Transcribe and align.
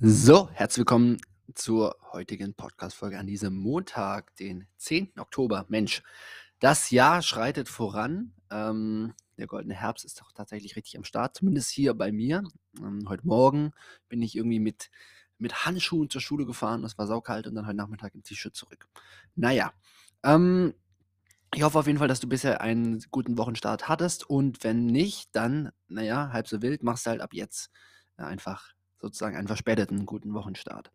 So, 0.00 0.48
herzlich 0.52 0.82
willkommen 0.82 1.16
zur 1.56 1.96
heutigen 2.12 2.54
Podcast-Folge 2.54 3.18
an 3.18 3.26
diesem 3.26 3.56
Montag, 3.56 4.36
den 4.36 4.68
10. 4.76 5.18
Oktober. 5.18 5.66
Mensch, 5.66 6.04
das 6.60 6.92
Jahr 6.92 7.20
schreitet 7.20 7.68
voran. 7.68 8.32
Ähm, 8.48 9.14
der 9.38 9.48
goldene 9.48 9.74
Herbst 9.74 10.04
ist 10.04 10.20
doch 10.20 10.30
tatsächlich 10.30 10.76
richtig 10.76 10.96
am 10.98 11.02
Start, 11.02 11.36
zumindest 11.36 11.70
hier 11.70 11.94
bei 11.94 12.12
mir. 12.12 12.44
Ähm, 12.78 13.08
heute 13.08 13.26
Morgen 13.26 13.72
bin 14.08 14.22
ich 14.22 14.36
irgendwie 14.36 14.60
mit, 14.60 14.88
mit 15.36 15.66
Handschuhen 15.66 16.08
zur 16.08 16.20
Schule 16.20 16.46
gefahren. 16.46 16.84
Es 16.84 16.96
war 16.96 17.08
saukalt 17.08 17.48
und 17.48 17.56
dann 17.56 17.66
heute 17.66 17.76
Nachmittag 17.76 18.14
im 18.14 18.22
T-Shirt 18.22 18.54
zurück. 18.54 18.86
Naja, 19.34 19.72
ähm, 20.22 20.74
ich 21.52 21.64
hoffe 21.64 21.76
auf 21.76 21.88
jeden 21.88 21.98
Fall, 21.98 22.06
dass 22.06 22.20
du 22.20 22.28
bisher 22.28 22.60
einen 22.60 23.04
guten 23.10 23.36
Wochenstart 23.36 23.88
hattest 23.88 24.30
und 24.30 24.62
wenn 24.62 24.86
nicht, 24.86 25.34
dann, 25.34 25.72
naja, 25.88 26.30
halb 26.32 26.46
so 26.46 26.62
wild, 26.62 26.84
machst 26.84 27.08
halt 27.08 27.20
ab 27.20 27.34
jetzt 27.34 27.72
äh, 28.16 28.22
einfach 28.22 28.77
sozusagen 29.00 29.36
einen 29.36 29.46
verspäteten 29.46 30.06
guten 30.06 30.34
Wochenstart. 30.34 30.90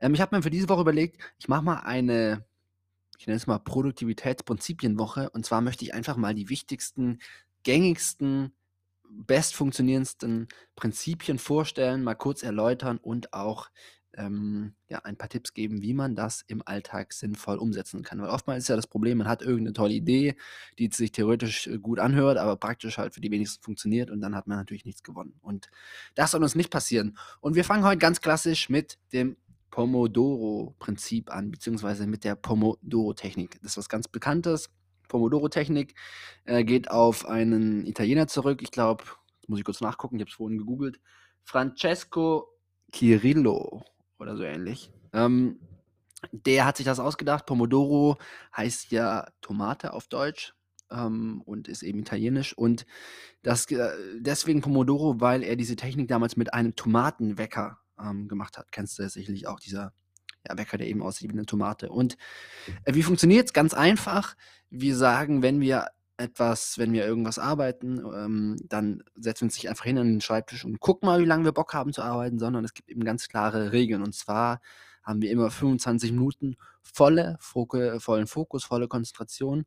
Ähm, 0.00 0.14
ich 0.14 0.20
habe 0.20 0.36
mir 0.36 0.42
für 0.42 0.50
diese 0.50 0.68
Woche 0.68 0.82
überlegt, 0.82 1.18
ich 1.38 1.48
mache 1.48 1.64
mal 1.64 1.80
eine, 1.80 2.44
ich 3.18 3.26
nenne 3.26 3.36
es 3.36 3.46
mal 3.46 3.58
Produktivitätsprinzipienwoche. 3.58 5.30
Und 5.30 5.44
zwar 5.44 5.60
möchte 5.60 5.84
ich 5.84 5.94
einfach 5.94 6.16
mal 6.16 6.34
die 6.34 6.48
wichtigsten, 6.48 7.18
gängigsten, 7.62 8.52
bestfunktionierendsten 9.10 10.48
Prinzipien 10.76 11.38
vorstellen, 11.38 12.04
mal 12.04 12.14
kurz 12.14 12.42
erläutern 12.42 12.98
und 12.98 13.32
auch 13.32 13.70
ähm, 14.18 14.74
ja, 14.88 14.98
ein 15.04 15.16
paar 15.16 15.28
Tipps 15.28 15.54
geben, 15.54 15.80
wie 15.80 15.94
man 15.94 16.14
das 16.14 16.42
im 16.48 16.62
Alltag 16.66 17.12
sinnvoll 17.12 17.56
umsetzen 17.56 18.02
kann. 18.02 18.20
Weil 18.20 18.30
oftmals 18.30 18.64
ist 18.64 18.68
ja 18.68 18.76
das 18.76 18.86
Problem, 18.86 19.18
man 19.18 19.28
hat 19.28 19.42
irgendeine 19.42 19.72
tolle 19.72 19.94
Idee, 19.94 20.36
die 20.78 20.90
sich 20.92 21.12
theoretisch 21.12 21.68
äh, 21.68 21.78
gut 21.78 22.00
anhört, 22.00 22.36
aber 22.36 22.56
praktisch 22.56 22.98
halt 22.98 23.14
für 23.14 23.20
die 23.20 23.30
wenigsten 23.30 23.62
funktioniert 23.62 24.10
und 24.10 24.20
dann 24.20 24.34
hat 24.34 24.46
man 24.46 24.58
natürlich 24.58 24.84
nichts 24.84 25.02
gewonnen. 25.02 25.34
Und 25.40 25.70
das 26.14 26.32
soll 26.32 26.42
uns 26.42 26.56
nicht 26.56 26.70
passieren. 26.70 27.16
Und 27.40 27.54
wir 27.54 27.64
fangen 27.64 27.84
heute 27.84 27.98
ganz 27.98 28.20
klassisch 28.20 28.68
mit 28.68 28.98
dem 29.12 29.36
Pomodoro-Prinzip 29.70 31.30
an, 31.30 31.50
beziehungsweise 31.50 32.06
mit 32.06 32.24
der 32.24 32.34
Pomodoro-Technik. 32.34 33.60
Das 33.62 33.72
ist 33.72 33.76
was 33.78 33.88
ganz 33.88 34.08
Bekanntes. 34.08 34.70
Pomodoro-Technik 35.08 35.94
äh, 36.44 36.64
geht 36.64 36.90
auf 36.90 37.26
einen 37.26 37.86
Italiener 37.86 38.26
zurück. 38.26 38.62
Ich 38.62 38.72
glaube, 38.72 39.04
muss 39.46 39.58
ich 39.58 39.64
kurz 39.64 39.80
nachgucken, 39.80 40.16
ich 40.16 40.22
habe 40.22 40.30
es 40.30 40.36
vorhin 40.36 40.58
gegoogelt. 40.58 41.00
Francesco 41.44 42.48
Cirillo 42.92 43.84
oder 44.18 44.36
so 44.36 44.42
ähnlich. 44.42 44.90
Ähm, 45.12 45.58
der 46.32 46.64
hat 46.64 46.76
sich 46.76 46.86
das 46.86 47.00
ausgedacht. 47.00 47.46
Pomodoro 47.46 48.18
heißt 48.56 48.90
ja 48.90 49.28
Tomate 49.40 49.92
auf 49.92 50.08
Deutsch 50.08 50.54
ähm, 50.90 51.42
und 51.44 51.68
ist 51.68 51.82
eben 51.82 52.00
italienisch. 52.00 52.56
Und 52.56 52.86
das, 53.42 53.70
äh, 53.70 53.90
deswegen 54.18 54.60
Pomodoro, 54.60 55.20
weil 55.20 55.42
er 55.42 55.56
diese 55.56 55.76
Technik 55.76 56.08
damals 56.08 56.36
mit 56.36 56.52
einem 56.52 56.74
Tomatenwecker 56.74 57.78
ähm, 58.00 58.28
gemacht 58.28 58.58
hat. 58.58 58.72
Kennst 58.72 58.98
du 58.98 59.08
sicherlich 59.08 59.46
auch, 59.46 59.60
dieser 59.60 59.92
ja, 60.48 60.56
Wecker, 60.56 60.78
der 60.78 60.88
eben 60.88 61.02
aussieht 61.02 61.30
wie 61.30 61.34
eine 61.34 61.46
Tomate. 61.46 61.90
Und 61.90 62.16
äh, 62.84 62.94
wie 62.94 63.02
funktioniert 63.02 63.46
es? 63.46 63.52
Ganz 63.52 63.74
einfach. 63.74 64.36
Wir 64.70 64.96
sagen, 64.96 65.42
wenn 65.42 65.60
wir 65.60 65.88
etwas, 66.18 66.78
wenn 66.78 66.92
wir 66.92 67.06
irgendwas 67.06 67.38
arbeiten, 67.38 67.98
ähm, 67.98 68.56
dann 68.68 69.02
setzen 69.14 69.42
wir 69.42 69.46
uns 69.46 69.54
nicht 69.54 69.68
einfach 69.68 69.84
hin 69.84 69.98
an 69.98 70.08
den 70.08 70.20
Schreibtisch 70.20 70.64
und 70.64 70.80
gucken 70.80 71.06
mal, 71.06 71.20
wie 71.20 71.24
lange 71.24 71.44
wir 71.44 71.52
Bock 71.52 71.74
haben 71.74 71.92
zu 71.92 72.02
arbeiten, 72.02 72.38
sondern 72.38 72.64
es 72.64 72.74
gibt 72.74 72.90
eben 72.90 73.04
ganz 73.04 73.28
klare 73.28 73.72
Regeln. 73.72 74.02
Und 74.02 74.14
zwar 74.14 74.60
haben 75.02 75.22
wir 75.22 75.30
immer 75.30 75.50
25 75.50 76.12
Minuten 76.12 76.56
volle 76.82 77.36
Fokus, 77.40 78.02
vollen 78.02 78.26
Fokus, 78.26 78.64
volle 78.64 78.88
Konzentration 78.88 79.64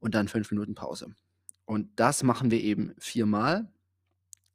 und 0.00 0.14
dann 0.14 0.28
fünf 0.28 0.50
Minuten 0.50 0.74
Pause. 0.74 1.14
Und 1.64 1.88
das 1.96 2.22
machen 2.22 2.50
wir 2.50 2.60
eben 2.60 2.94
viermal. 2.98 3.68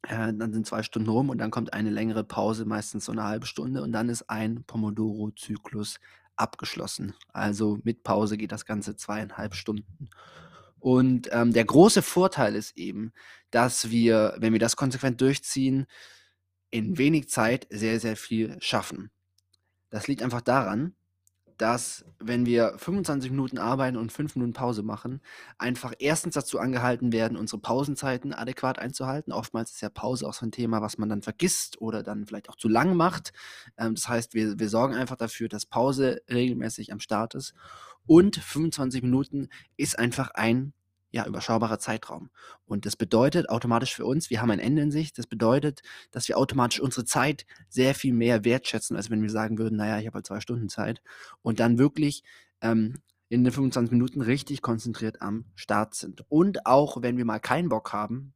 Äh, 0.04 0.34
dann 0.34 0.52
sind 0.54 0.68
zwei 0.68 0.84
Stunden 0.84 1.10
rum 1.10 1.30
und 1.30 1.38
dann 1.38 1.52
kommt 1.52 1.74
eine 1.74 1.90
längere 1.90 2.24
Pause, 2.24 2.66
meistens 2.66 3.06
so 3.06 3.12
eine 3.14 3.24
halbe 3.24 3.46
Stunde, 3.46 3.82
und 3.82 3.94
dann 3.94 4.10
ist 4.10 4.30
ein 4.30 4.64
Pomodoro-Zyklus 4.66 6.00
abgeschlossen. 6.36 7.14
Also 7.32 7.80
mit 7.84 8.04
Pause 8.04 8.38
geht 8.38 8.52
das 8.52 8.66
Ganze 8.66 8.96
zweieinhalb 8.96 9.56
Stunden. 9.56 10.10
Und 10.84 11.30
ähm, 11.32 11.54
der 11.54 11.64
große 11.64 12.02
Vorteil 12.02 12.56
ist 12.56 12.76
eben, 12.76 13.14
dass 13.52 13.90
wir, 13.90 14.36
wenn 14.40 14.52
wir 14.52 14.60
das 14.60 14.76
konsequent 14.76 15.22
durchziehen, 15.22 15.86
in 16.72 16.98
wenig 16.98 17.30
Zeit 17.30 17.66
sehr, 17.70 18.02
sehr 18.02 18.18
viel 18.18 18.58
schaffen. 18.60 19.10
Das 19.90 20.10
liegt 20.10 20.22
einfach 20.22 20.42
daran, 20.42 20.94
dass 21.58 22.04
wenn 22.20 22.46
wir 22.46 22.74
25 22.78 23.32
Minuten 23.32 23.60
arbeiten 23.60 23.96
und 23.96 24.12
5 24.12 24.36
Minuten 24.36 24.52
Pause 24.52 24.84
machen, 24.84 25.22
einfach 25.58 25.94
erstens 26.00 26.34
dazu 26.34 26.60
angehalten 26.60 27.14
werden, 27.14 27.38
unsere 27.38 27.62
Pausenzeiten 27.62 28.34
adäquat 28.34 28.78
einzuhalten. 28.78 29.32
Oftmals 29.32 29.72
ist 29.72 29.82
ja 29.82 29.90
Pause 29.90 30.28
auch 30.28 30.34
so 30.34 30.46
ein 30.46 30.52
Thema, 30.52 30.82
was 30.82 30.98
man 30.98 31.08
dann 31.08 31.22
vergisst 31.22 31.80
oder 31.80 32.04
dann 32.04 32.26
vielleicht 32.26 32.50
auch 32.50 32.58
zu 32.58 32.68
lang 32.68 32.98
macht. 32.98 33.32
Ähm, 33.78 33.96
das 33.96 34.10
heißt, 34.10 34.34
wir, 34.34 34.60
wir 34.60 34.68
sorgen 34.68 34.96
einfach 34.96 35.16
dafür, 35.16 35.48
dass 35.48 35.66
Pause 35.66 36.22
regelmäßig 36.30 36.92
am 36.92 37.00
Start 37.00 37.36
ist. 37.36 37.54
Und 38.06 38.36
25 38.36 39.02
Minuten 39.02 39.50
ist 39.78 39.98
einfach 39.98 40.32
ein 40.32 40.74
ja, 41.14 41.28
überschaubarer 41.28 41.78
Zeitraum. 41.78 42.32
Und 42.66 42.88
das 42.88 42.96
bedeutet 42.96 43.48
automatisch 43.48 43.94
für 43.94 44.06
uns, 44.06 44.32
wir 44.32 44.42
haben 44.42 44.50
ein 44.50 44.60
Ende 44.60 44.82
in 44.82 44.92
sich. 44.92 45.14
Das 45.14 45.28
bedeutet, 45.28 45.84
dass 46.12 46.28
wir 46.28 46.38
automatisch 46.38 46.80
unsere 46.80 47.06
Zeit 47.06 47.46
sehr 47.70 47.94
viel 47.94 48.14
mehr 48.14 48.44
wertschätzen, 48.44 48.98
als 48.98 49.12
wenn 49.12 49.22
wir 49.22 49.30
sagen 49.30 49.60
würden, 49.60 49.78
naja, 49.78 50.00
ich 50.00 50.08
habe 50.08 50.16
halt 50.16 50.26
zwei 50.26 50.40
Stunden 50.40 50.70
Zeit. 50.70 51.04
Und 51.44 51.60
dann 51.60 51.78
wirklich 51.78 52.24
ähm, 52.62 52.96
in 53.30 53.44
den 53.44 53.54
25 53.54 53.92
Minuten 53.92 54.22
richtig 54.22 54.64
konzentriert 54.64 55.22
am 55.22 55.46
Start 55.54 55.94
sind. 55.94 56.26
Und 56.30 56.66
auch 56.66 57.04
wenn 57.04 57.18
wir 57.18 57.26
mal 57.26 57.40
keinen 57.40 57.70
Bock 57.70 57.94
haben, 57.94 58.34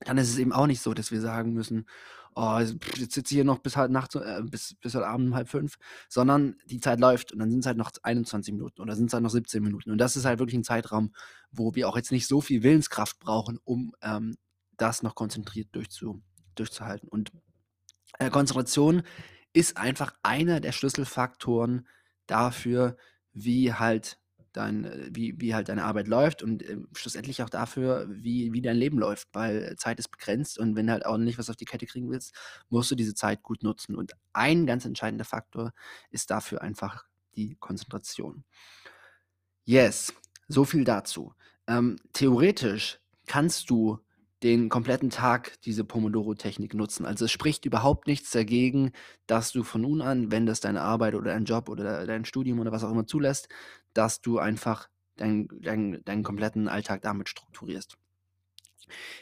dann 0.00 0.18
ist 0.18 0.30
es 0.30 0.38
eben 0.38 0.52
auch 0.52 0.66
nicht 0.66 0.80
so, 0.80 0.94
dass 0.94 1.10
wir 1.10 1.20
sagen 1.20 1.52
müssen, 1.52 1.86
oh, 2.34 2.58
jetzt 2.58 3.12
sitze 3.12 3.20
ich 3.20 3.36
hier 3.36 3.44
noch 3.44 3.58
bis 3.58 3.76
halt 3.76 3.90
nachts, 3.90 4.14
äh, 4.14 4.42
bis, 4.42 4.74
bis 4.80 4.94
heute 4.94 5.06
Abend 5.06 5.28
um 5.28 5.34
halb 5.34 5.48
fünf, 5.48 5.76
sondern 6.08 6.56
die 6.66 6.80
Zeit 6.80 7.00
läuft 7.00 7.32
und 7.32 7.38
dann 7.38 7.50
sind 7.50 7.60
es 7.60 7.66
halt 7.66 7.76
noch 7.76 7.90
21 8.02 8.54
Minuten 8.54 8.80
oder 8.80 8.96
sind 8.96 9.06
es 9.06 9.12
halt 9.12 9.22
noch 9.22 9.30
17 9.30 9.62
Minuten. 9.62 9.90
Und 9.90 9.98
das 9.98 10.16
ist 10.16 10.24
halt 10.24 10.38
wirklich 10.38 10.58
ein 10.58 10.64
Zeitraum, 10.64 11.12
wo 11.50 11.74
wir 11.74 11.88
auch 11.88 11.96
jetzt 11.96 12.12
nicht 12.12 12.26
so 12.26 12.40
viel 12.40 12.62
Willenskraft 12.62 13.18
brauchen, 13.18 13.58
um 13.64 13.94
ähm, 14.02 14.36
das 14.76 15.02
noch 15.02 15.14
konzentriert 15.14 15.68
durchzu, 15.72 16.22
durchzuhalten. 16.54 17.08
Und 17.08 17.32
äh, 18.18 18.30
Konzentration 18.30 19.02
ist 19.52 19.76
einfach 19.76 20.14
einer 20.22 20.60
der 20.60 20.72
Schlüsselfaktoren 20.72 21.86
dafür, 22.26 22.96
wie 23.32 23.74
halt 23.74 24.18
dein, 24.52 24.84
äh, 24.84 25.10
wie, 25.12 25.40
wie 25.40 25.54
halt 25.54 25.68
deine 25.68 25.84
Arbeit 25.84 26.08
läuft 26.08 26.42
und 26.42 26.62
äh, 26.62 26.78
schlussendlich 26.94 27.42
auch 27.42 27.50
dafür, 27.50 28.06
wie, 28.08 28.52
wie 28.52 28.62
dein 28.62 28.76
Leben 28.76 28.98
läuft, 28.98 29.28
weil 29.32 29.76
Zeit 29.76 29.98
ist 29.98 30.08
begrenzt 30.08 30.58
und 30.58 30.76
wenn 30.76 30.86
du 30.86 30.92
halt 30.92 31.06
ordentlich 31.06 31.38
was 31.38 31.50
auf 31.50 31.56
die 31.56 31.64
Kette 31.64 31.86
kriegen 31.86 32.10
willst, 32.10 32.34
musst 32.68 32.90
du 32.90 32.94
diese 32.94 33.14
Zeit 33.14 33.42
gut 33.42 33.62
nutzen. 33.62 33.96
Und 33.96 34.12
ein 34.32 34.66
ganz 34.66 34.84
entscheidender 34.84 35.24
Faktor 35.24 35.72
ist 36.10 36.30
dafür 36.30 36.62
einfach 36.62 37.04
die 37.36 37.56
Konzentration. 37.56 38.44
Yes, 39.64 40.12
so 40.48 40.64
viel 40.64 40.84
dazu. 40.84 41.34
Ähm, 41.66 41.96
theoretisch 42.12 43.00
kannst 43.26 43.70
du 43.70 44.00
den 44.42 44.68
kompletten 44.68 45.10
Tag 45.10 45.60
diese 45.62 45.84
Pomodoro-Technik 45.84 46.74
nutzen. 46.74 47.06
Also 47.06 47.26
es 47.26 47.30
spricht 47.30 47.64
überhaupt 47.64 48.06
nichts 48.06 48.30
dagegen, 48.30 48.92
dass 49.26 49.52
du 49.52 49.62
von 49.62 49.82
nun 49.82 50.02
an, 50.02 50.32
wenn 50.32 50.46
das 50.46 50.60
deine 50.60 50.82
Arbeit 50.82 51.14
oder 51.14 51.32
dein 51.32 51.44
Job 51.44 51.68
oder 51.68 52.06
dein 52.06 52.24
Studium 52.24 52.58
oder 52.58 52.72
was 52.72 52.84
auch 52.84 52.90
immer 52.90 53.06
zulässt, 53.06 53.48
dass 53.94 54.20
du 54.20 54.38
einfach 54.38 54.88
deinen 55.16 55.48
dein, 55.60 56.02
deinen 56.04 56.22
kompletten 56.22 56.68
Alltag 56.68 57.02
damit 57.02 57.28
strukturierst. 57.28 57.96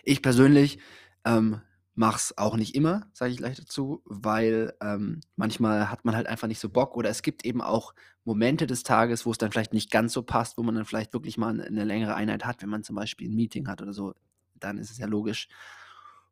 Ich 0.05 0.23
persönlich 0.23 0.79
ähm, 1.25 1.61
mache 1.95 2.17
es 2.17 2.39
auch 2.39 2.57
nicht 2.57 2.75
immer, 2.75 3.07
sage 3.13 3.33
ich 3.33 3.37
gleich 3.37 3.59
dazu, 3.59 4.03
weil 4.07 4.73
ähm, 4.81 5.21
manchmal 5.37 5.91
hat 5.91 6.05
man 6.05 6.17
halt 6.17 6.29
einfach 6.29 6.49
nicht 6.49 6.61
so 6.61 6.71
Bock 6.71 6.97
oder 6.97 7.11
es 7.11 7.21
gibt 7.23 7.45
eben 7.45 7.61
auch 7.61 7.95
Momente 8.25 8.67
des 8.67 8.85
Tages, 8.85 9.27
wo 9.27 9.33
es 9.33 9.39
dann 9.39 9.53
vielleicht 9.53 9.75
nicht 9.75 9.91
ganz 9.91 10.15
so 10.15 10.23
passt, 10.23 10.57
wo 10.57 10.63
man 10.63 10.77
dann 10.77 10.87
vielleicht 10.87 11.13
wirklich 11.13 11.37
mal 11.37 11.61
eine 11.61 11.85
längere 11.85 12.15
Einheit 12.15 12.47
hat, 12.47 12.63
wenn 12.63 12.71
man 12.71 12.85
zum 12.85 12.97
Beispiel 12.97 13.29
ein 13.29 13.37
Meeting 13.37 13.69
hat 13.69 13.83
oder 13.83 13.93
so 13.93 14.15
dann 14.61 14.79
ist 14.79 14.91
es 14.91 14.99
ja 14.99 15.07
logisch. 15.07 15.49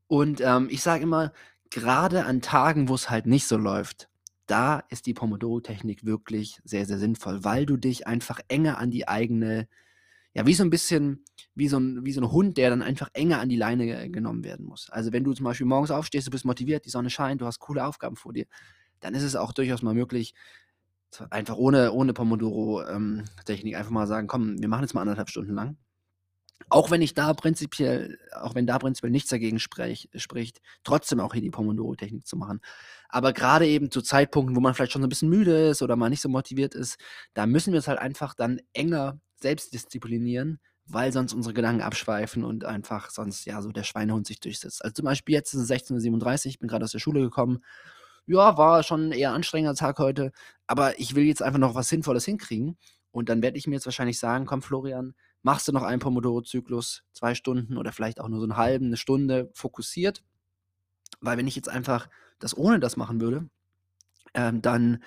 Und 0.06 0.40
ähm, 0.40 0.68
ich 0.70 0.82
sage 0.82 1.02
immer, 1.02 1.32
gerade 1.70 2.24
an 2.24 2.40
Tagen, 2.40 2.88
wo 2.88 2.94
es 2.94 3.10
halt 3.10 3.26
nicht 3.26 3.46
so 3.46 3.56
läuft, 3.56 4.08
da 4.46 4.82
ist 4.88 5.06
die 5.06 5.14
Pomodoro-Technik 5.14 6.04
wirklich 6.06 6.60
sehr, 6.64 6.86
sehr 6.86 6.98
sinnvoll, 6.98 7.44
weil 7.44 7.66
du 7.66 7.76
dich 7.76 8.06
einfach 8.06 8.40
enger 8.48 8.78
an 8.78 8.90
die 8.90 9.06
eigene, 9.06 9.68
ja, 10.32 10.46
wie 10.46 10.54
so 10.54 10.64
ein 10.64 10.70
bisschen, 10.70 11.24
wie 11.54 11.68
so 11.68 11.78
ein, 11.78 12.04
wie 12.04 12.12
so 12.12 12.22
ein 12.22 12.32
Hund, 12.32 12.56
der 12.56 12.70
dann 12.70 12.80
einfach 12.80 13.10
enger 13.12 13.40
an 13.40 13.50
die 13.50 13.56
Leine 13.56 14.10
genommen 14.10 14.44
werden 14.44 14.64
muss. 14.64 14.88
Also 14.90 15.12
wenn 15.12 15.24
du 15.24 15.34
zum 15.34 15.44
Beispiel 15.44 15.66
morgens 15.66 15.90
aufstehst, 15.90 16.26
du 16.26 16.30
bist 16.30 16.46
motiviert, 16.46 16.86
die 16.86 16.90
Sonne 16.90 17.10
scheint, 17.10 17.42
du 17.42 17.46
hast 17.46 17.58
coole 17.58 17.84
Aufgaben 17.84 18.16
vor 18.16 18.32
dir, 18.32 18.46
dann 19.00 19.14
ist 19.14 19.22
es 19.22 19.36
auch 19.36 19.52
durchaus 19.52 19.82
mal 19.82 19.94
möglich, 19.94 20.34
einfach 21.30 21.56
ohne, 21.56 21.92
ohne 21.92 22.14
Pomodoro-Technik 22.14 23.74
ähm, 23.74 23.78
einfach 23.78 23.90
mal 23.90 24.06
sagen, 24.06 24.26
komm, 24.28 24.60
wir 24.60 24.68
machen 24.68 24.82
jetzt 24.82 24.94
mal 24.94 25.02
anderthalb 25.02 25.28
Stunden 25.28 25.54
lang 25.54 25.76
auch 26.70 26.90
wenn 26.90 27.02
ich 27.02 27.14
da 27.14 27.32
prinzipiell, 27.34 28.18
auch 28.34 28.54
wenn 28.54 28.66
da 28.66 28.78
prinzipiell 28.78 29.10
nichts 29.10 29.30
dagegen 29.30 29.58
sprech, 29.58 30.08
spricht, 30.16 30.60
trotzdem 30.84 31.20
auch 31.20 31.32
hier 31.32 31.42
die 31.42 31.50
Pomodoro-Technik 31.50 32.26
zu 32.26 32.36
machen. 32.36 32.60
Aber 33.08 33.32
gerade 33.32 33.66
eben 33.66 33.90
zu 33.90 34.02
Zeitpunkten, 34.02 34.56
wo 34.56 34.60
man 34.60 34.74
vielleicht 34.74 34.92
schon 34.92 35.02
so 35.02 35.06
ein 35.06 35.10
bisschen 35.10 35.30
müde 35.30 35.68
ist 35.68 35.82
oder 35.82 35.96
mal 35.96 36.10
nicht 36.10 36.20
so 36.20 36.28
motiviert 36.28 36.74
ist, 36.74 36.98
da 37.34 37.46
müssen 37.46 37.72
wir 37.72 37.78
es 37.80 37.88
halt 37.88 37.98
einfach 37.98 38.34
dann 38.34 38.60
enger 38.74 39.18
selbst 39.40 39.72
disziplinieren, 39.72 40.60
weil 40.86 41.12
sonst 41.12 41.32
unsere 41.32 41.54
Gedanken 41.54 41.82
abschweifen 41.82 42.44
und 42.44 42.64
einfach 42.64 43.10
sonst 43.10 43.44
ja 43.46 43.62
so 43.62 43.70
der 43.72 43.84
Schweinehund 43.84 44.26
sich 44.26 44.40
durchsetzt. 44.40 44.84
Also 44.84 44.94
zum 44.94 45.04
Beispiel 45.06 45.34
jetzt 45.34 45.54
ist 45.54 45.60
es 45.62 45.68
16.37 45.68 46.48
Uhr, 46.48 46.50
ich 46.50 46.58
bin 46.58 46.68
gerade 46.68 46.84
aus 46.84 46.92
der 46.92 46.98
Schule 46.98 47.20
gekommen. 47.20 47.60
ja, 48.26 48.56
war 48.58 48.82
schon 48.82 49.08
'n 49.10 49.12
eher 49.12 49.32
anstrengender 49.32 49.74
Tag 49.74 49.98
heute, 49.98 50.32
aber 50.66 50.98
ich 51.00 51.14
will 51.14 51.24
jetzt 51.24 51.42
einfach 51.42 51.58
noch 51.58 51.74
was 51.74 51.88
Sinnvolles 51.88 52.24
hinkriegen. 52.26 52.76
Und 53.18 53.28
dann 53.30 53.42
werde 53.42 53.58
ich 53.58 53.66
mir 53.68 53.74
jetzt 53.76 53.86
wahrscheinlich 53.86 54.18
sagen: 54.20 54.46
„Komm, 54.46 54.62
Florian, 54.62 55.14
machst 55.42 55.68
du 55.68 55.72
noch 55.72 55.84
einen 55.84 56.00
Pomodoro-Zyklus, 56.00 57.04
2 57.12 57.34
Stunden 57.36 57.78
oder 57.78 57.92
vielleicht 57.92 58.20
auch 58.20 58.28
nur 58.28 58.40
so 58.40 58.46
'n 58.46 58.56
halben, 58.58 58.90
'ne 58.90 58.98
Stunde 58.98 59.50
fokussiert.“ 59.54 60.22
Weil 61.20 61.38
wenn 61.38 61.46
ich 61.48 61.56
jetzt 61.56 61.68
einfach 61.68 62.08
das 62.38 62.56
ohne 62.56 62.80
das 62.80 62.96
machen 62.96 63.20
würde, 63.20 63.48
ähm, 64.34 64.62
dann 64.62 65.02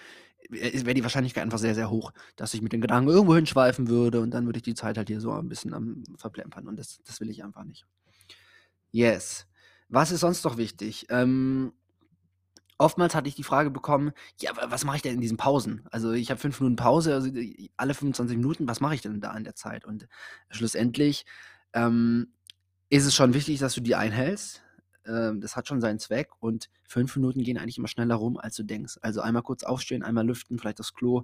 wä 0.49 0.73
wäre 0.85 0.95
die 0.95 1.03
Wahrscheinlichkeit 1.03 1.43
einfach 1.43 1.59
sehr, 1.59 1.75
sehr 1.75 1.89
hoch, 1.91 2.13
dass 2.37 2.53
ich 2.55 2.61
mit 2.61 2.73
den 2.73 2.81
Gedanken 2.81 3.09
irgendwo 3.11 3.35
hinschweifen 3.35 3.89
würde 3.89 4.21
und 4.21 4.31
dann 4.31 4.45
würde 4.47 4.57
ich 4.59 4.63
die 4.63 4.75
Zeit 4.75 4.97
halt 4.97 5.09
hier 5.09 5.21
so 5.21 5.31
ein 5.33 5.49
bisschen 5.49 5.73
am 5.75 6.03
verplempern 6.17 6.67
und 6.69 6.77
das 6.79 7.01
das 7.05 7.19
will 7.21 7.29
ich 7.31 7.43
einfach 7.43 7.63
nicht. 7.65 7.85
Yes. 8.93 9.45
Was 9.89 10.11
ist 10.11 10.21
sonst 10.21 10.43
noch 10.43 10.57
wichtig? 10.57 11.07
Ähm, 11.09 11.73
oftmals 12.81 13.15
hatte 13.15 13.29
ich 13.29 13.35
die 13.35 13.43
Frage 13.43 13.71
bekommen: 13.71 14.11
„Ja, 14.39 14.55
wa 14.57 14.67
was 14.71 14.83
mache 14.85 14.97
ich 14.97 15.01
denn 15.03 15.15
in 15.15 15.21
diesen 15.21 15.37
Pausen?“ 15.37 15.85
Also, 15.91 16.11
ich 16.13 16.29
habe 16.31 16.39
5 16.41 16.59
Minuten 16.61 16.75
Pause, 16.77 17.13
also, 17.15 17.29
äh, 17.29 17.69
alle 17.77 17.93
25 17.93 18.37
Minuten, 18.37 18.67
was 18.67 18.81
mache 18.81 18.95
ich 18.95 19.01
denn 19.01 19.21
da 19.21 19.35
in 19.37 19.43
der 19.45 19.55
Zeit? 19.55 19.85
Und 19.85 20.07
schlussendlich, 20.51 21.25
ähm, 21.73 22.33
ist 22.89 23.05
es 23.05 23.15
schon 23.15 23.33
wichtig, 23.33 23.59
dass 23.59 23.73
du 23.75 23.81
die 23.81 23.95
einhältst. 23.95 24.63
Ähm, 25.07 25.41
das 25.41 25.55
hat 25.55 25.67
schon 25.67 25.81
seinen 25.81 25.99
Zweck 25.99 26.29
und 26.41 26.69
5 26.87 27.15
Minuten 27.15 27.43
gehen 27.43 27.57
eigentlich 27.57 27.77
immer 27.79 27.87
schneller 27.87 28.15
rum, 28.15 28.37
als 28.37 28.55
du 28.57 28.63
denkst. 28.63 28.99
Also, 29.01 29.21
einmal 29.21 29.43
kurz 29.43 29.63
aufstehen, 29.63 30.03
einmal 30.03 30.25
lüften, 30.27 30.59
vielleicht 30.59 30.79
aufs 30.81 30.93
Klo 30.93 31.23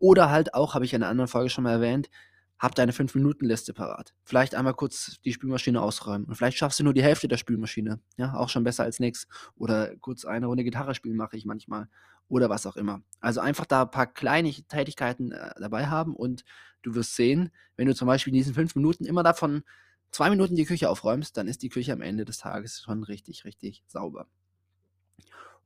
oder 0.00 0.30
halt 0.30 0.54
auch, 0.54 0.74
habe 0.74 0.84
ich 0.84 0.94
in 0.94 1.00
'ner 1.02 1.08
anderen 1.08 1.28
Folge 1.28 1.50
schon 1.50 1.64
mal 1.64 1.72
erwähnt, 1.72 2.10
hab 2.58 2.74
deine 2.74 2.92
Fünf-Minuten-Liste 2.92 3.72
parat. 3.72 4.14
Vielleicht 4.24 4.54
einmal 4.54 4.74
kurz 4.74 5.20
die 5.24 5.32
Spülmaschine 5.32 5.80
ausräumen 5.80 6.26
und 6.26 6.34
vielleicht 6.34 6.58
schaffst 6.58 6.80
du 6.80 6.84
nur 6.84 6.94
die 6.94 7.02
Hälfte 7.02 7.28
der 7.28 7.36
Spülmaschine, 7.36 8.00
ja, 8.16 8.34
auch 8.34 8.48
schon 8.48 8.64
besser 8.64 8.82
als 8.84 8.98
nix. 8.98 9.28
Oder 9.56 9.96
kurz 9.96 10.24
eine 10.24 10.46
Runde 10.46 10.64
Gitarre 10.64 10.94
spielen 10.94 11.16
mache 11.16 11.36
ich 11.36 11.44
manchmal 11.44 11.88
oder 12.28 12.50
was 12.50 12.66
auch 12.66 12.76
immer. 12.76 13.02
Also, 13.20 13.40
einfach 13.40 13.66
da 13.66 13.84
paar 13.84 14.06
kleine 14.06 14.50
Tätigkeiten, 14.52 15.32
äh, 15.32 15.52
dabei 15.60 15.86
haben 15.86 16.14
und 16.14 16.44
du 16.82 16.94
wirst 16.94 17.16
sehen, 17.16 17.50
wenn 17.76 17.86
du 17.86 17.94
zum 17.94 18.06
Beispiel 18.06 18.32
in 18.32 18.38
diesen 18.38 18.54
5 18.54 18.74
Minuten 18.74 19.04
immer 19.04 19.22
davon 19.22 19.62
2 20.10 20.30
Minuten 20.30 20.56
die 20.56 20.64
Küche 20.64 20.90
aufräumst, 20.90 21.36
dann 21.36 21.48
ist 21.48 21.62
die 21.62 21.68
Küche 21.68 21.92
am 21.92 22.02
Ende 22.02 22.24
des 22.24 22.38
Tages 22.38 22.82
schon 22.82 23.02
richtig, 23.04 23.44
richtig 23.44 23.84
sauber. 23.86 24.26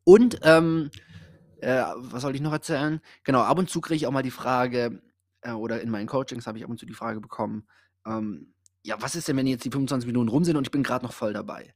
Und, 0.04 0.40
ähm, 0.42 0.90
äh, 1.60 1.82
was 1.96 2.24
wollte 2.24 2.36
ich 2.36 2.42
noch 2.42 2.52
erzählen? 2.52 3.00
Genau, 3.24 3.40
ab 3.40 3.58
und 3.58 3.70
zu 3.70 3.80
kriege 3.80 3.96
ich 3.96 4.06
auch 4.06 4.12
mal 4.12 4.22
die 4.22 4.32
Frage, 4.32 5.00
äh, 5.42 5.52
oder 5.52 5.80
in 5.82 5.90
meinen 5.90 6.06
Coachings 6.08 6.46
habe 6.46 6.58
ich 6.58 6.64
ab 6.64 6.70
und 6.70 6.78
zu 6.78 6.86
die 6.86 6.94
Frage 6.94 7.20
bekommen, 7.20 7.66
ähm: 8.06 8.54
„Ja, 8.84 9.00
was 9.02 9.14
ist 9.16 9.28
denn, 9.28 9.36
wenn 9.36 9.46
jetzt 9.46 9.64
die 9.64 9.70
25 9.70 10.06
Minuten 10.06 10.28
rum 10.28 10.44
sind 10.44 10.56
und 10.56 10.66
ich 10.66 10.70
bin 10.72 10.82
grad 10.82 11.02
noch 11.02 11.12
voll 11.12 11.32
dabei? 11.32 11.74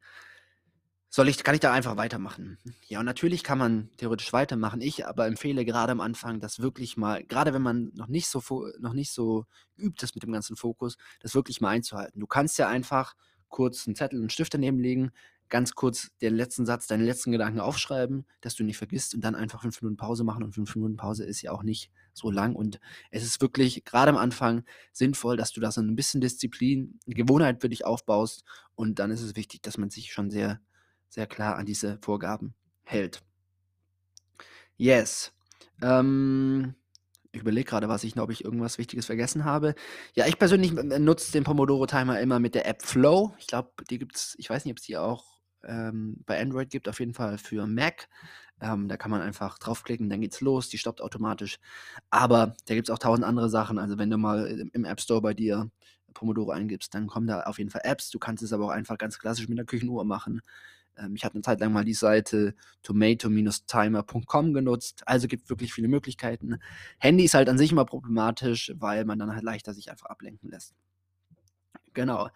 Soll 1.12 1.28
ich 1.28 1.42
kann 1.44 1.54
ich 1.54 1.60
da 1.60 1.72
einfach 1.72 1.96
weitermachen?“ 1.96 2.58
Ja, 2.88 2.98
und 3.00 3.06
natürlich 3.06 3.42
kann 3.44 3.58
man 3.58 3.90
theoretisch 3.96 4.32
weitermachen. 4.32 4.80
Ich 4.80 5.06
aber 5.06 5.26
empfehle 5.26 5.64
grade 5.64 5.92
am 5.92 6.00
Anfang, 6.00 6.40
das 6.40 6.60
wirklich 6.60 6.96
mal 6.96 7.24
grade 7.24 7.54
wenn 7.54 7.62
man 7.62 7.92
noch 7.94 8.08
nicht 8.08 8.26
so 8.28 8.42
noch 8.80 8.92
nicht 8.92 9.12
so 9.12 9.46
geübt 9.76 10.02
ist 10.02 10.14
mit 10.14 10.24
dem 10.24 10.32
ganzen 10.32 10.56
Fokus, 10.56 10.96
das 11.20 11.34
wirklich 11.34 11.60
mal 11.60 11.70
einzuhalten. 11.70 12.20
Du 12.20 12.26
kannst 12.26 12.58
ja 12.58 12.68
einfach 12.68 13.14
kurz 13.48 13.86
'n 13.86 13.94
Zettel 13.94 14.18
und 14.18 14.26
'n 14.26 14.30
Stift 14.30 14.54
daneben 14.54 14.78
legen, 14.80 15.12
ganz 15.48 15.75
kurz 15.75 16.10
den 16.22 16.34
letzten 16.34 16.66
Satz, 16.66 16.87
deine 16.87 17.04
letzten 17.04 17.32
Gedanken 17.32 17.60
aufschreiben, 17.60 18.26
dass 18.40 18.54
du 18.56 18.64
nicht 18.64 18.76
vergisst 18.78 19.14
und 19.14 19.22
dann 19.22 19.34
einfach 19.34 19.62
5 19.62 19.81
Minuten 19.82 19.96
Pause 19.96 20.25
machen 20.25 20.43
und 20.44 20.52
5 20.54 20.75
Minuten 20.76 20.96
Pause 20.96 21.25
ist 21.25 21.43
ja 21.43 21.52
auch 21.52 21.62
nicht 21.62 21.90
so 22.14 22.31
lang 22.31 22.54
und 22.56 22.81
es 23.10 23.25
ist 23.25 23.40
wirklich 23.40 23.84
grade 23.84 24.10
am 24.10 24.16
Anfang 24.16 24.64
sinnvoll, 24.93 25.37
dass 25.37 25.52
du 25.52 25.60
da 25.60 25.70
so 25.72 25.81
'n 25.81 25.96
bisschen 25.96 26.20
Disziplin, 26.20 26.98
Gewohnheit 27.06 27.60
für 27.60 27.69
dich 27.69 27.84
aufbaust 27.87 28.44
und 28.75 28.98
dann 28.98 29.10
ist 29.10 29.22
es 29.22 29.37
wichtig, 29.37 29.62
dass 29.62 29.78
man 29.78 29.90
sich 29.90 30.12
schon 30.12 30.31
sehr, 30.31 30.60
sehr 31.08 31.26
klar 31.26 31.56
an 31.56 31.66
diese 31.66 31.99
Vorgaben 32.02 32.54
hält. 32.84 33.22
Yes. 34.81 35.32
Ähm, 35.82 36.75
ich 37.32 37.40
überlege 37.40 37.64
grade, 37.69 37.88
was 37.88 38.04
ich 38.04 38.14
noch 38.16 38.25
ob 38.25 38.31
ich 38.31 38.44
irgendwas 38.44 38.78
Wichtiges 38.78 39.06
vergessen 39.06 39.44
habe. 39.44 39.75
Ja, 40.14 40.26
ich 40.26 40.38
persönlich, 40.38 40.72
n 40.76 41.04
nutze 41.04 41.32
den 41.32 41.44
Pomodoro-Timer 41.44 42.20
immer 42.20 42.38
mit 42.40 42.54
der 42.54 42.66
App 42.66 42.82
Flow. 42.82 43.34
Ich 43.38 43.46
glaube, 43.46 43.70
die 43.90 43.99
gibt's 43.99 44.34
ich 44.38 44.50
weiß 44.50 44.64
nicht, 44.64 44.72
ob's 44.72 44.82
die 44.82 44.96
auch, 44.99 45.35
ähm, 45.66 46.18
bei 46.26 46.40
Android 46.40 46.70
gibt, 46.70 46.88
auf 46.88 47.00
jeden 47.00 47.14
Fall 47.14 47.38
für 47.38 47.66
Mac. 47.66 48.08
Ähm, 48.60 48.88
da 48.88 48.96
kann 48.96 49.10
man 49.10 49.22
einfach 49.22 49.58
draufklicken, 49.58 50.08
dann 50.10 50.20
geht's 50.22 50.40
los, 50.40 50.68
die 50.70 50.78
stoppt 50.78 51.02
automatisch. 51.02 51.58
Aber 52.10 52.54
da 52.66 52.74
gibt's 52.74 52.90
auch 52.90 52.98
1.000 52.98 53.24
andere 53.26 53.50
Sachen. 53.50 53.78
Also, 53.78 53.98
wenn 53.98 54.10
du 54.10 54.18
mal 54.18 54.46
im 54.48 54.70
im 54.74 54.84
App 54.86 55.00
Store 55.02 55.22
bei 55.22 55.34
dir 55.34 55.70
Pomodoro 56.14 56.52
eingibst, 56.52 56.94
dann 56.94 57.06
kommen 57.08 57.26
da 57.28 57.42
auf 57.42 57.58
jeden 57.58 57.70
Fall 57.70 57.82
Apps. 57.84 58.10
Du 58.10 58.18
kannst 58.20 58.42
es 58.44 58.52
aber 58.54 58.66
auch 58.66 58.70
einfach 58.70 58.98
ganz 58.98 59.18
klassisch 59.18 59.48
mit 59.48 59.58
'ner 59.58 59.64
Küchenuhr 59.66 60.04
machen. 60.06 60.42
Ähm, 60.98 61.14
ich 61.16 61.24
hatte 61.24 61.36
'ne 61.38 61.42
Zeit 61.42 61.60
lang 61.60 61.72
mal 61.74 61.84
die 61.86 61.94
Seite 61.94 62.54
tomato-timer.com 62.84 64.54
genutzt. 64.54 65.02
Also, 65.06 65.28
gibt 65.28 65.50
wirklich 65.50 65.72
viele 65.74 65.88
Möglichkeiten. 65.88 66.58
Handy 67.00 67.24
ist 67.26 67.34
halt 67.34 67.48
an 67.50 67.58
sich 67.58 67.72
immer 67.72 67.84
problematisch, 67.86 68.72
weil 68.78 69.04
man 69.06 69.18
dann 69.20 69.32
halt 69.34 69.44
leichter 69.44 69.74
sich 69.74 69.90
einfach 69.90 70.06
ablenken 70.08 70.50
lässt. 70.50 70.74
Genau. 71.96 72.28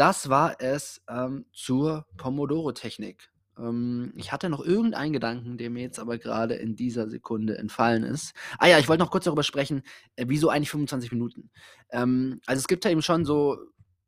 Das 0.00 0.30
war 0.30 0.56
es, 0.62 1.02
ähm, 1.10 1.44
zur 1.52 2.06
Pomodoro-Technik. 2.16 3.28
Ähm, 3.58 4.14
ich 4.16 4.32
hatte 4.32 4.48
noch 4.48 4.64
irgendeinen 4.64 5.12
Gedanken, 5.12 5.58
der 5.58 5.68
mir 5.68 5.82
jetzt 5.82 5.98
aber 6.00 6.16
grade 6.16 6.54
in 6.54 6.74
dieser 6.74 7.06
Sekunde 7.10 7.58
entfallen 7.58 8.02
ist. 8.04 8.32
Ah 8.58 8.66
ja, 8.66 8.78
ich 8.78 8.88
wollte 8.88 9.02
noch 9.02 9.10
kurz 9.10 9.24
darüber 9.26 9.42
sprechen, 9.42 9.82
äh, 10.16 10.24
wieso 10.26 10.48
eigentlich 10.48 10.70
25 10.70 11.12
Minuten? 11.12 11.50
Ähm, 11.90 12.40
also, 12.46 12.60
es 12.60 12.66
gibt 12.66 12.86
ja 12.86 12.90
eben 12.90 13.02
schon 13.02 13.26
so 13.26 13.58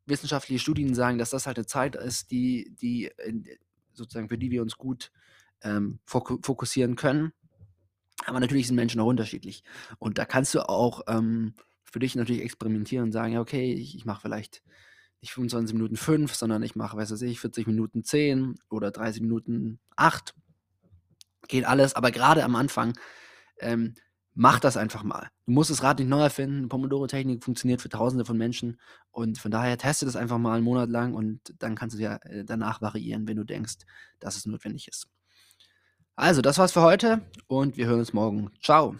wissenschaftliche 0.06 0.60
Studien, 0.60 0.88
die 0.88 0.94
sagen, 0.94 1.18
dass 1.18 1.28
das 1.28 1.46
halt 1.46 1.58
'ne 1.58 1.66
Zeit 1.66 1.94
ist, 1.94 2.30
die 2.30 2.74
die 2.80 3.10
sozusagen 3.92 4.30
für 4.30 4.38
die 4.38 4.50
wir 4.50 4.62
uns 4.62 4.78
gut, 4.78 5.12
ähm, 5.62 6.00
foku 6.06 6.38
fokussieren 6.42 6.96
können. 6.96 7.32
Aber 8.26 8.40
natürlich 8.40 8.66
sind 8.68 8.76
Menschen 8.76 9.00
auch 9.00 9.06
unterschiedlich. 9.06 9.64
Und 9.98 10.18
da 10.18 10.24
kannst 10.26 10.54
du 10.54 10.68
auch, 10.68 11.02
ähm, 11.08 11.54
für 11.84 11.98
dich 12.00 12.16
natürlich 12.16 12.42
experimentieren 12.42 13.06
und 13.06 13.12
sagen: 13.12 13.32
„Ja, 13.34 13.40
okay, 13.40 13.72
ich 13.74 13.96
ich 13.96 14.04
mache 14.06 14.22
vielleicht 14.22 14.62
nicht 15.22 15.32
25 15.34 15.74
Minuten 15.74 15.96
5, 15.96 16.34
sondern 16.34 16.62
ich 16.62 16.76
mache, 16.76 16.96
weiß 16.96 17.20
ich, 17.22 17.40
40 17.40 17.66
Minuten 17.66 18.04
10 18.04 18.56
oder 18.70 18.90
30 18.90 19.22
Minuten 19.22 19.80
8.“ 19.96 20.34
Geht 21.48 21.64
alles, 21.64 21.94
aber 21.94 22.10
grade 22.10 22.44
am 22.44 22.54
Anfang, 22.56 22.94
ähm, 23.60 23.94
mach 24.34 24.60
das 24.60 24.76
einfach 24.76 25.02
mal. 25.04 25.28
Du 25.46 25.52
musst 25.52 25.70
das 25.70 25.82
Rad 25.82 25.98
nicht 25.98 26.08
neu 26.08 26.20
erfinden. 26.22 26.68
Pomodoro-Technik 26.68 27.44
funktioniert 27.44 27.82
für 27.82 27.88
Tausende 27.90 28.24
von 28.24 28.38
Menschen 28.38 28.80
und 29.10 29.38
von 29.38 29.50
daher 29.50 29.78
teste 29.78 30.06
das 30.06 30.16
einfach 30.16 30.38
mal 30.38 30.58
'n 30.58 30.64
Monat 30.64 30.90
lang 30.90 31.14
und 31.14 31.54
dann 31.60 31.74
kannst 31.76 31.96
du 31.98 32.02
ja, 32.02 32.16
äh, 32.24 32.44
danach 32.44 32.80
variieren, 32.82 33.28
wenn 33.28 33.36
du 33.36 33.44
denkst, 33.44 33.76
dass 34.20 34.36
es 34.36 34.46
notwendig 34.46 34.88
ist. 34.88 35.06
Also, 36.18 36.42
das 36.42 36.58
war's 36.58 36.72
für 36.72 36.82
heute 36.82 37.22
und 37.46 37.76
wir 37.78 37.86
hören 37.86 38.00
uns 38.00 38.12
morgen. 38.12 38.50
Tschau. 38.60 38.96